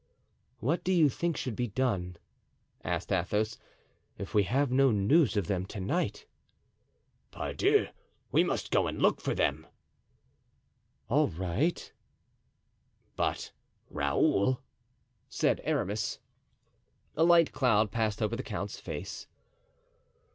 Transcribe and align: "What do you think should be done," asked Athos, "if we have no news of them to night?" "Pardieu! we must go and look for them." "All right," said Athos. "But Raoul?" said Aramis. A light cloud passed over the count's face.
"What 0.57 0.83
do 0.83 0.91
you 0.91 1.09
think 1.09 1.37
should 1.37 1.55
be 1.55 1.67
done," 1.67 2.17
asked 2.83 3.11
Athos, 3.11 3.59
"if 4.17 4.33
we 4.33 4.45
have 4.45 4.71
no 4.71 4.89
news 4.89 5.37
of 5.37 5.45
them 5.45 5.63
to 5.67 5.79
night?" 5.79 6.25
"Pardieu! 7.29 7.89
we 8.31 8.43
must 8.43 8.71
go 8.71 8.87
and 8.87 8.99
look 8.99 9.21
for 9.21 9.35
them." 9.35 9.67
"All 11.07 11.27
right," 11.27 11.77
said 11.77 11.91
Athos. 13.13 13.13
"But 13.15 13.51
Raoul?" 13.91 14.61
said 15.29 15.61
Aramis. 15.63 16.17
A 17.15 17.23
light 17.23 17.51
cloud 17.51 17.91
passed 17.91 18.23
over 18.23 18.35
the 18.35 18.41
count's 18.41 18.79
face. 18.79 19.27